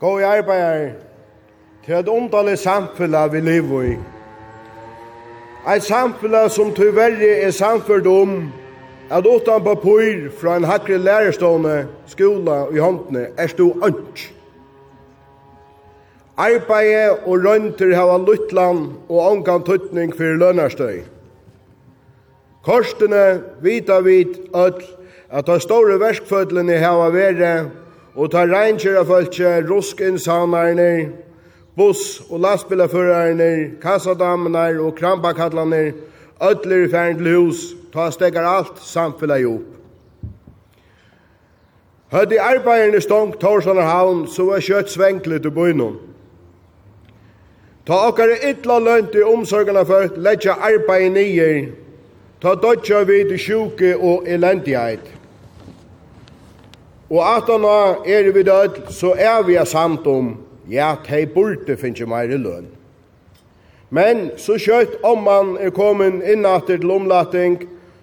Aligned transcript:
Gå 0.00 0.18
i 0.18 0.22
arbeider 0.22 0.90
til 1.84 1.94
et 1.94 2.08
omdallig 2.08 2.58
samfunn 2.58 3.14
vi 3.32 3.40
lever 3.40 3.82
i. 3.82 3.96
Et 5.76 5.82
samfunn 5.82 6.34
som 6.50 6.74
tyverre 6.74 7.30
er 7.46 7.50
samfunn 7.50 8.06
om 8.10 8.32
at 9.10 9.26
utan 9.26 9.64
papur 9.64 10.30
fra 10.40 10.56
en 10.56 10.64
hakre 10.64 10.98
lærerstående 10.98 11.86
skola 12.06 12.64
i 12.72 12.78
håndene 12.78 13.26
er 13.36 13.46
stå 13.46 13.68
ønsk. 13.84 14.34
Arbeidet 16.36 17.22
og 17.26 17.44
rønter 17.46 17.94
hava 17.94 18.16
luttland 18.18 18.88
og 19.08 19.20
ångan 19.30 19.62
tuttning 19.62 20.10
for 20.16 20.34
lønarstøy. 20.40 21.04
Korstene 22.64 23.42
vita 23.62 24.00
vit 24.00 24.40
öll 24.50 24.82
at 25.30 25.46
ta 25.46 25.58
store 25.62 26.00
verskfødlene 26.00 26.80
hava 26.82 27.10
vere 27.14 27.52
og 28.14 28.30
ta 28.30 28.44
reinkjøra 28.46 29.02
følse, 29.02 29.52
rusken 29.68 30.18
saunarne, 30.18 31.10
buss 31.76 32.22
og 32.30 32.40
lastbilaførarne, 32.40 33.80
kassadamene 33.82 34.80
og 34.80 34.94
krampakatlaner, 34.94 35.92
ødler 36.42 36.84
i 36.84 36.90
færen 36.90 37.18
til 37.18 37.36
hus, 37.36 37.74
ta 37.92 38.10
stegar 38.10 38.46
alt 38.46 38.78
samfunnet 38.82 39.40
i 39.40 39.46
opp. 39.46 39.70
Høyde 42.14 42.40
arbeiderne 42.40 43.00
stong 43.00 43.34
Torsanar 43.40 43.88
havn, 43.90 44.26
så 44.30 44.44
var 44.46 44.62
kjøtt 44.62 44.92
svenklet 44.92 45.42
til 45.42 45.50
bøynum. 45.50 45.96
Ta 47.86 47.98
okkar 48.08 48.30
ytla 48.48 48.78
lønt 48.78 49.16
i 49.18 49.24
omsorgarna 49.26 49.82
for 49.82 50.14
letja 50.16 50.54
arbeid 50.54 51.10
nyer, 51.16 51.66
ta 52.40 52.54
dodja 52.54 53.02
vid 53.08 53.34
sjuke 53.38 53.96
og 53.96 54.28
elendighet 54.30 55.10
og 57.14 57.22
at 57.36 57.50
han 57.50 57.64
er 57.64 58.32
vi 58.34 58.42
død, 58.42 58.90
så 58.90 59.14
er 59.14 59.42
vi 59.46 59.58
samt 59.64 60.06
om, 60.06 60.34
ja, 60.70 60.94
de 61.06 61.26
burde 61.26 61.76
finne 61.78 62.06
mer 62.10 62.26
i 62.26 62.38
løn. 62.40 62.66
Men 63.94 64.30
så 64.36 64.56
kjøtt 64.58 64.98
om 65.06 65.22
man 65.22 65.54
er 65.60 65.70
kommet 65.70 66.24
innatter 66.26 66.80
til 66.82 66.90
omlating, 66.90 67.60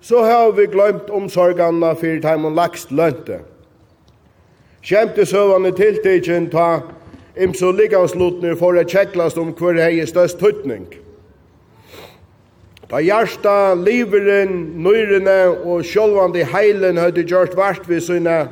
så 0.00 0.22
har 0.22 0.52
vi 0.54 0.68
glemt 0.70 1.10
omsorgene 1.10 1.96
for 1.98 2.22
de 2.22 2.38
man 2.38 2.54
lagst 2.54 2.92
lønte. 2.94 3.40
Kjemte 4.82 5.26
søvende 5.26 5.72
tiltidgen 5.74 6.50
ta 6.50 6.82
imso 7.38 7.72
liggansluttene 7.74 8.54
for 8.58 8.78
å 8.78 8.86
tjekklast 8.86 9.38
om 9.38 9.54
hver 9.58 9.78
hei 9.82 10.06
størst 10.06 10.38
tøtning. 10.38 10.86
Da 12.90 13.00
hjarta, 13.00 13.74
liveren, 13.74 14.82
nøyrene 14.84 15.38
og 15.64 15.86
sjølvande 15.86 16.44
heilen 16.44 16.98
hadde 17.00 17.24
gjort 17.24 17.56
vart 17.56 17.88
ved 17.88 18.02
sine 18.04 18.42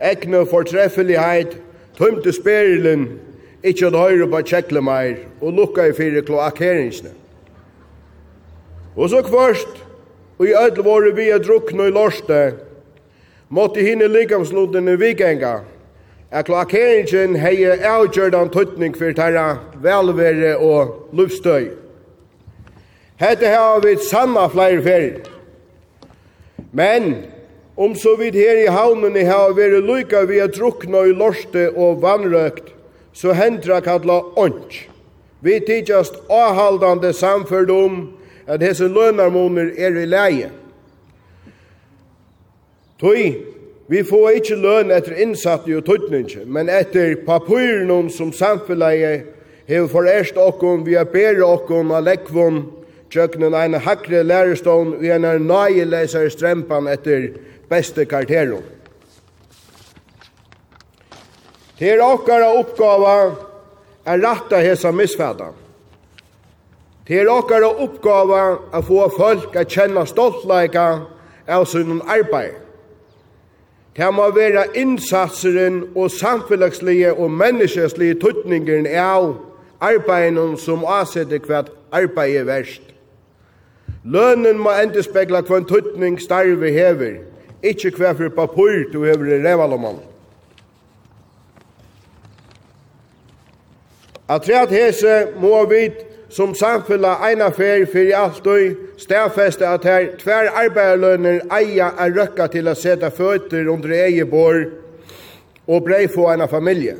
egne 0.00 0.46
fortreffelighet, 0.46 1.56
tømte 1.98 2.32
sperilen, 2.32 3.08
ikkje 3.64 3.90
at 3.90 3.98
høyre 3.98 4.28
på 4.30 4.42
tjekkle 4.50 4.82
meir, 4.84 5.16
og 5.40 5.54
lukka 5.56 5.88
i 5.88 5.94
fire 5.96 6.22
kloakkeringsne. 6.26 7.12
Og 8.96 9.10
så 9.10 9.22
kvørst, 9.26 9.84
og 10.38 10.46
i 10.46 10.56
ødel 10.58 10.84
våre 10.84 11.14
vi 11.16 11.28
er 11.30 11.42
drukne 11.42 11.88
i 11.88 11.94
lorste, 11.94 12.40
måtte 13.48 13.82
hinne 13.84 14.08
likamslutene 14.10 14.98
vikenga, 15.00 15.60
at 16.34 16.48
kloakkeringen 16.48 17.36
hei 17.38 17.62
avgjørdan 17.86 18.50
tøtning 18.50 18.96
for 18.98 19.14
tæra 19.14 19.60
velvere 19.82 20.56
og 20.58 21.10
luftstøy. 21.14 21.70
Hette 23.22 23.46
har 23.46 23.78
vi 23.84 23.94
sanna 24.02 24.48
flere 24.50 24.82
ferie. 24.82 25.22
Men 26.72 27.14
Om 27.76 27.94
så 27.94 28.16
vid 28.16 28.34
her 28.38 28.60
i 28.62 28.70
havnene 28.70 29.24
har 29.26 29.54
vært 29.56 29.82
lykka 29.82 30.24
vi 30.30 30.38
er 30.38 30.52
drukna 30.54 31.04
i 31.08 31.14
lorste 31.14 31.70
og 31.74 32.02
vannrøkt, 32.04 32.70
så 33.12 33.34
hendra 33.34 33.80
kalla 33.82 34.20
ånd. 34.38 34.84
Vi 35.42 35.58
tidsast 35.66 36.20
avhaldande 36.30 37.12
samferd 37.12 37.70
om 37.70 37.96
at 38.46 38.62
hese 38.62 38.86
lønarmoner 38.88 39.72
er 39.78 39.98
i 39.98 40.06
leie. 40.06 40.52
Tøy, 43.02 43.34
vi 43.90 44.02
får 44.06 44.38
ikkje 44.38 44.60
løn 44.62 44.94
etter 44.94 45.18
innsatt 45.20 45.66
i 45.68 45.74
tøytninge, 45.82 46.46
men 46.46 46.70
etter 46.70 47.18
papyrnum 47.26 48.06
som 48.10 48.30
samfelleie 48.32 49.24
hever 49.66 49.90
forerst 49.90 50.38
okkom 50.40 50.86
vi 50.86 50.94
er 51.00 51.10
bere 51.10 51.42
okkom 51.44 51.90
av 51.92 52.06
lekvån 52.06 52.62
tjøkkenen 53.12 53.54
ein 53.56 53.76
hakre 53.80 54.22
lærestånd 54.26 54.98
vi 55.02 55.10
er 55.12 55.20
nøye 55.20 55.84
leser 55.88 56.30
strempan 56.32 56.88
etter 56.90 57.30
beste 57.68 58.04
karakterer. 58.04 58.62
Det 61.78 61.90
er 61.90 62.02
okkara 62.04 62.52
oppgava 62.54 63.14
er 64.06 64.20
ratta 64.22 64.60
hesa 64.62 64.92
misfæda. 64.92 65.50
Det 67.08 67.20
er 67.20 67.28
okkara 67.28 67.68
oppgava 67.82 68.42
er 68.72 68.84
få 68.86 69.08
folk 69.16 69.56
at 69.56 69.72
kjenna 69.72 70.06
stoltleika 70.06 70.86
av 71.48 71.66
sin 71.66 72.00
arbeid. 72.06 72.60
Det 73.96 74.14
må 74.14 74.30
være 74.34 74.64
innsatseren 74.74 75.84
og 75.94 76.10
samfunnslige 76.10 77.12
og 77.12 77.30
menneskeslige 77.30 78.14
tøtningen 78.22 78.86
av 78.86 79.36
arbeiden 79.80 80.56
som 80.58 80.82
avsetter 80.84 81.38
hvert 81.46 81.70
arbeid 81.92 82.40
er 82.40 82.48
verst. 82.48 82.82
Lønnen 84.04 84.58
må 84.58 84.72
endespegla 84.82 85.44
hva 85.46 85.60
en 85.60 85.68
tøtning 85.68 86.18
starve 86.20 86.72
hever 86.72 87.20
ikkje 87.64 87.94
hver 87.96 88.16
for 88.18 88.34
papur 88.36 88.84
du 88.92 89.04
hever 89.04 89.32
i 89.34 89.40
revalomann. 89.42 90.02
At 94.28 94.42
treat 94.46 94.72
hese 94.72 95.26
må 95.40 95.64
vi 95.68 95.88
som 96.32 96.54
samfella 96.56 97.18
eina 97.28 97.50
fer 97.54 97.84
fyrir 97.86 98.16
alt 98.18 98.46
og 98.48 98.78
stafeste 98.98 99.66
at 99.68 99.84
her 99.84 100.06
tver 100.18 100.48
arbeiderlønner 100.64 101.44
eia 101.52 101.90
er 102.00 102.14
røkka 102.16 102.48
til 102.50 102.70
å 102.70 102.74
seta 102.78 103.12
føtter 103.14 103.68
under 103.70 103.92
eie 103.94 104.24
bor 104.24 104.56
og 105.66 105.84
brei 105.84 106.06
få 106.08 106.30
eina 106.32 106.48
familie. 106.50 106.96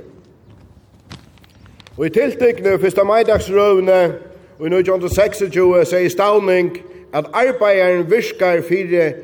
Og 1.97 2.07
i 2.07 2.13
tiltekne 2.15 2.77
fyrsta 2.83 3.05
meidagsrøvne 3.07 4.01
og 4.59 4.67
i 4.67 4.71
1926 4.71 5.89
sier 5.89 6.11
stavning 6.13 6.75
at 7.15 7.31
arbeidaren 7.33 8.05
virkar 8.11 8.63
fyrir 8.67 9.15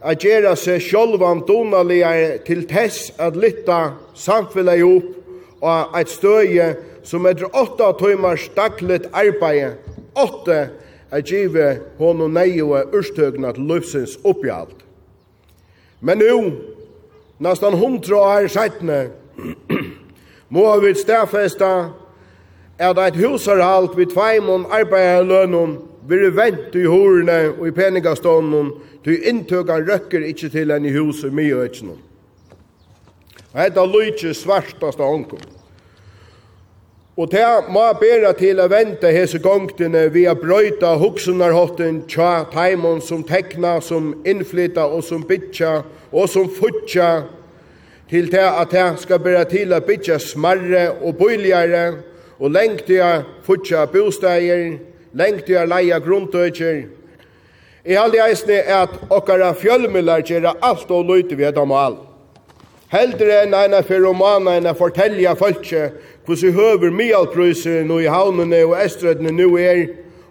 a 0.00 0.14
gjera 0.16 0.54
seg 0.56 0.80
sjálvan 0.80 1.42
donaligare 1.48 2.38
til 2.46 2.64
tess 2.68 3.10
at 3.20 3.36
lytta 3.36 3.96
samfellet 4.16 4.80
ihop 4.80 5.60
og 5.60 5.96
eit 5.98 6.08
støye 6.08 6.68
som 7.04 7.26
etter 7.28 7.52
åtta 7.56 7.90
tøymars 8.00 8.46
dagligt 8.56 9.08
arbeid, 9.12 9.76
åtte 10.16 10.58
er 11.10 11.24
givet 11.26 11.82
hon 11.98 12.22
og 12.24 12.32
neie 12.32 12.64
urstøgna 12.64 13.52
til 13.56 13.68
løvsins 13.68 14.16
oppgjald. 14.24 14.72
Men 16.00 16.22
nu, 16.22 16.36
nesten 17.38 17.76
hundra 17.76 18.20
år 18.38 18.48
seitne, 18.52 19.10
må 20.54 20.64
vi 20.80 20.94
stafesta 20.96 21.90
at 22.80 22.98
eit 23.04 23.20
husarhalt 23.20 23.96
vid 23.98 24.14
tveimon 24.14 24.68
arbeidarlønnen 24.72 25.76
veri 26.10 26.30
vent 26.34 26.74
i 26.76 26.84
horene 26.88 27.38
og 27.54 27.68
i 27.68 27.74
peningastånden, 27.74 28.72
du 29.04 29.12
inntøkan 29.14 29.86
røkker 29.88 30.26
ikkje 30.26 30.52
til 30.56 30.74
enn 30.74 30.88
i 30.88 30.94
huset 30.94 31.30
og 31.30 31.38
mye 31.38 31.62
økjennom. 31.64 32.02
Og 33.50 33.56
hetta 33.62 33.86
lykje 33.86 34.34
svartast 34.36 35.00
av 35.00 35.14
ankom. 35.14 35.42
Og 37.20 37.28
det 37.32 37.46
må 37.68 37.82
bæra 38.00 38.30
til 38.38 38.60
å 38.62 38.68
vente 38.70 39.10
hese 39.12 39.40
gongtene 39.42 40.06
vi 40.14 40.22
a 40.30 40.32
brøyta 40.38 40.94
hoksunarhotten 41.00 42.04
tja 42.08 42.46
taimon 42.52 43.02
som 43.04 43.24
tekna, 43.26 43.80
som 43.82 44.14
innflytta 44.24 44.86
og 44.86 45.02
som 45.04 45.26
bytja 45.28 45.80
og 46.12 46.30
som 46.30 46.48
futja 46.48 47.10
til 48.10 48.30
det 48.32 48.46
at 48.46 48.72
det 48.72 48.86
skal 49.02 49.20
bæra 49.22 49.42
til 49.50 49.74
å 49.74 49.82
bytja 49.84 50.16
smarre 50.22 50.86
og 51.02 51.18
bøyligare 51.18 51.84
og 52.38 52.54
lengtiga 52.54 53.10
futja 53.44 53.84
bosteier 53.90 54.78
lengt 55.14 55.46
til 55.46 55.58
er 55.60 55.68
leia 55.70 55.98
grunntøyker. 56.02 56.84
I 57.84 57.96
halde 57.96 58.20
eisne 58.20 58.60
at 58.60 58.92
okkara 59.10 59.54
fjölmullar 59.56 60.24
gjerra 60.26 60.54
alt 60.62 60.90
og 60.92 61.08
løyte 61.08 61.38
vi 61.38 61.46
etter 61.48 61.64
mal. 61.64 61.96
Heldre 62.90 63.44
enn 63.44 63.54
eina 63.54 63.80
feromana 63.86 64.56
enn 64.58 64.68
a 64.68 64.74
fortelja 64.76 65.36
fölkje 65.38 65.88
hos 66.26 66.42
i 66.44 66.52
høver 66.54 66.92
mialprøyser 66.94 67.84
nå 67.86 68.00
i 68.04 68.10
havnene 68.10 68.64
og 68.66 68.76
estrødene 68.82 69.32
nå 69.34 69.48
er, 69.62 69.84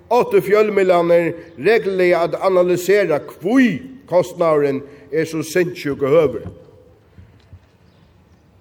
åtte 0.09 0.41
fjölmillaner 0.45 1.31
regelig 1.57 2.11
at 2.17 2.37
analysera 2.45 3.19
kvui 3.23 3.79
kostnaren 4.09 4.81
er 5.11 5.25
så 5.29 5.43
sinnsjuk 5.45 6.01
og 6.03 6.13
høver. 6.15 6.49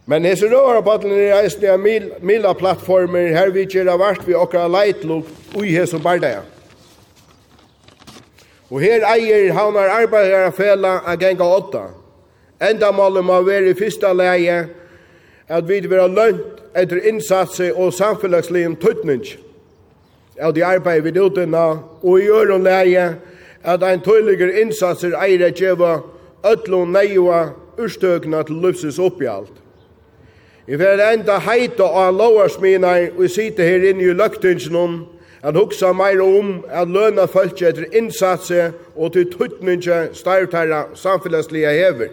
Men 0.08 0.24
hese 0.24 0.48
røra 0.48 0.80
padlen 0.80 1.18
er 1.20 1.42
eisne 1.42 1.68
av 1.68 1.82
mila 2.24 2.54
plattformer, 2.56 3.28
her 3.36 3.50
vi 3.52 3.66
kjera 3.68 3.98
vart 4.00 4.22
vi 4.24 4.36
okra 4.36 4.64
leitluk 4.72 5.28
ui 5.58 5.74
hese 5.74 6.00
bardaja. 6.00 6.46
Og 8.70 8.80
her 8.80 9.04
eier 9.08 9.52
havnar 9.56 9.92
arbeidere 9.92 10.52
fela 10.56 11.02
a 11.04 11.16
genga 11.20 11.44
åtta. 11.44 11.82
Enda 12.60 12.88
målet 12.92 13.24
må 13.24 13.42
være 13.44 13.72
i 13.72 13.76
fyrsta 13.76 14.14
leie 14.16 14.56
at 15.48 15.68
vi 15.68 15.80
vil 15.84 16.00
ha 16.00 16.08
lønt 16.08 16.64
etter 16.76 17.04
innsatsi 17.08 17.68
og 17.72 17.92
samfunnsliv 17.92 18.76
tøtning. 18.80 19.24
av 20.40 20.54
de 20.54 20.62
arbeid 20.62 21.02
vi 21.02 21.20
utenna 21.20 21.82
og 22.02 22.20
i 22.20 22.28
øren 22.30 22.62
leie 22.62 23.16
at 23.64 23.82
ein 23.82 24.00
tøyligere 24.00 24.60
innsatser 24.60 25.16
eire 25.18 25.50
djeva 25.50 26.02
ötlun 26.46 26.92
neiva, 26.94 27.50
urstøkna 27.78 28.42
til 28.42 28.60
løpses 28.62 28.98
oppgjalt. 28.98 29.67
I 30.68 30.76
vil 30.76 31.00
enda 31.00 31.38
heita 31.40 31.86
av 31.96 32.10
lovarsmina 32.12 32.90
og 33.14 33.22
jeg 33.24 33.32
sitter 33.32 33.64
her 33.64 33.86
inne 33.88 34.04
i 34.04 34.12
løgtingsnum 34.12 34.98
at 35.40 35.56
hugsa 35.56 35.94
meira 35.96 36.26
om 36.26 36.50
at 36.68 36.92
løna 36.92 37.24
fölkje 37.24 37.70
etter 37.70 37.96
innsatse 37.96 38.66
og 38.92 39.14
til 39.14 39.30
tuttninge 39.32 40.02
startarra 40.12 40.82
samfellesliga 40.92 41.72
hever. 41.72 42.12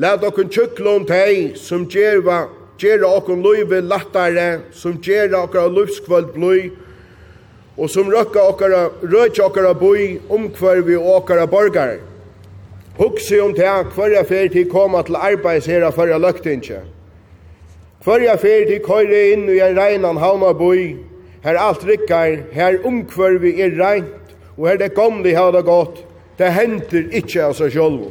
Læt 0.00 0.24
okkun 0.24 0.48
tjukklån 0.48 1.04
teg 1.12 1.60
som 1.60 1.84
gjerva 1.84 2.46
gjerra 2.80 3.12
okkun 3.20 3.44
luive 3.44 3.84
lattare 3.84 4.48
som 4.72 4.96
gjerra 4.96 5.44
okkara 5.44 5.68
løyvskvöld 5.68 6.32
blui 6.32 6.70
og 7.76 7.90
som 7.92 8.08
røkka 8.08 8.40
okkara 8.54 8.86
røkja 9.04 9.50
okkara 9.52 9.76
bui 9.76 10.14
omkvarvi 10.32 10.96
og 10.96 11.16
okkara 11.20 11.44
borgar. 11.44 11.98
Hugsi 12.96 13.36
om 13.36 13.52
teg 13.52 13.92
hver 13.92 14.16
hver 14.16 14.24
hver 14.24 14.48
hver 14.48 14.70
hver 14.72 15.02
hver 15.04 15.66
hver 15.68 15.90
hver 15.92 16.16
hver 16.16 16.62
hver 16.62 16.94
Hverja 18.08 18.38
fyrir 18.40 18.62
til 18.64 18.78
køyre 18.80 19.18
inn 19.34 19.42
i 19.52 19.58
en 19.60 19.74
reinan 19.76 20.16
havnaboi, 20.16 20.96
her 21.44 21.58
alt 21.60 21.82
rikkar, 21.84 22.38
her 22.56 22.78
omkvørvi 22.88 23.50
er 23.60 23.74
reint, 23.76 24.30
og 24.56 24.70
her 24.70 24.78
det 24.80 24.94
gamle 24.96 25.34
har 25.36 25.50
det 25.52 25.66
gått, 25.66 25.98
det 26.38 26.48
henter 26.56 27.10
ikkje 27.18 27.42
av 27.44 27.52
seg 27.58 27.74
sjolv. 27.74 28.06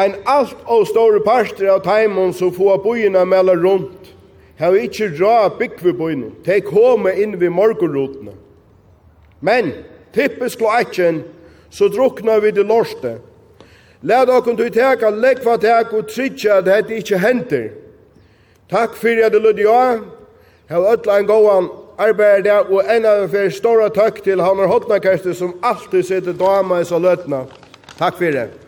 Ein 0.00 0.16
alt 0.24 0.56
og 0.64 0.86
store 0.88 1.20
parster 1.26 1.68
av 1.74 1.82
taimon 1.84 2.32
som 2.32 2.54
få 2.56 2.78
boina 2.80 3.26
mellan 3.28 3.60
rundt, 3.60 4.14
har 4.56 4.80
ikkje 4.80 5.10
dra 5.18 5.36
byggvi 5.52 5.92
boina, 5.92 6.32
de 6.40 6.62
kome 6.64 7.12
inn 7.20 7.36
vi 7.36 7.52
morgonrotene. 7.52 8.32
Men, 9.44 9.74
tippes 10.16 10.56
kloakken, 10.56 11.20
så 11.68 11.92
drukna 11.92 12.40
vi 12.40 12.56
det 12.56 12.64
lorste, 12.64 13.18
Lad 14.04 14.28
okon 14.28 14.56
du 14.56 14.66
teka 14.70 15.08
lekva 15.10 15.56
teka 15.60 15.96
og 15.96 16.08
tritja 16.12 16.58
at 16.60 16.66
dette 16.68 16.92
ikkje 16.98 17.20
henter. 17.22 17.70
Takk 18.68 18.96
fyrir 19.00 19.26
at 19.26 19.32
du 19.32 19.40
lydde 19.40 19.64
ja. 19.64 20.00
Hev 20.68 20.88
ötla 20.92 21.18
en 21.20 21.28
gåan 21.28 21.70
arbeid 22.00 22.44
der 22.44 22.68
og 22.68 22.90
enn 22.90 23.06
av 23.08 23.28
fyrir 23.32 23.52
stora 23.54 23.88
takk 23.92 24.20
til 24.24 24.42
Hannar 24.44 24.68
Hotnakastet 24.68 25.38
som 25.38 25.56
alltid 25.62 26.04
sitter 26.04 26.36
dama 26.36 26.82
i 26.82 26.88
så 26.88 27.00
løtna. 27.00 27.44
Takk 27.98 28.20
fyrir 28.20 28.38
det. 28.40 28.63